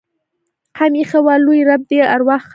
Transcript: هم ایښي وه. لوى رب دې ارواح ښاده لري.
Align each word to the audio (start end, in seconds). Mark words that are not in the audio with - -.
هم 0.77 0.91
ایښي 0.99 1.19
وه. 1.25 1.35
لوى 1.45 1.59
رب 1.69 1.81
دې 1.89 1.99
ارواح 2.15 2.41
ښاده 2.41 2.45
لري. 2.45 2.49